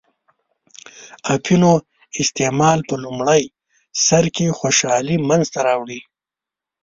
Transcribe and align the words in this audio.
اپینو 1.35 1.71
استعمال 2.21 2.79
په 2.89 2.95
لومړی 3.03 3.43
سر 4.05 4.25
کې 4.35 4.55
خوشحالي 4.59 5.17
منځته 5.29 5.59
راوړي. 5.67 5.99